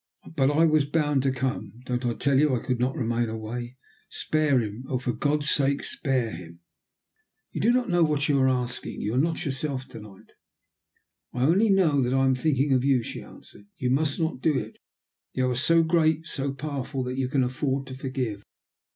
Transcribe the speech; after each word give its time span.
"But 0.35 0.49
I 0.49 0.65
was 0.65 0.87
bound 0.87 1.21
to 1.21 1.31
come 1.31 1.73
don't 1.85 2.03
I 2.07 2.15
tell 2.15 2.39
you 2.39 2.55
I 2.55 2.65
could 2.65 2.79
not 2.79 2.95
remain 2.95 3.29
away? 3.29 3.77
Spare 4.09 4.59
him! 4.59 4.83
Oh! 4.87 4.97
for 4.97 5.13
God's 5.13 5.47
sake, 5.51 5.83
spare 5.83 6.31
him!" 6.35 6.59
"You 7.51 7.61
do 7.61 7.71
not 7.71 7.87
know 7.87 8.01
what 8.01 8.27
you 8.27 8.39
are 8.39 8.47
asking. 8.49 8.99
You 8.99 9.13
are 9.13 9.17
not 9.19 9.45
yourself 9.45 9.85
to 9.89 9.99
night." 9.99 10.31
"I 11.33 11.43
only 11.43 11.69
know 11.69 12.01
that 12.01 12.15
I 12.15 12.25
am 12.25 12.33
thinking 12.33 12.73
of 12.73 12.83
you," 12.83 13.03
she 13.03 13.21
answered. 13.21 13.67
"You 13.77 13.91
must 13.91 14.19
not 14.19 14.41
do 14.41 14.57
it! 14.57 14.79
You 15.33 15.47
are 15.51 15.55
so 15.55 15.83
great, 15.83 16.25
so 16.25 16.51
powerful, 16.51 17.03
that 17.03 17.17
you 17.19 17.29
can 17.29 17.43
afford 17.43 17.85
to 17.85 17.93
forgive. 17.93 18.41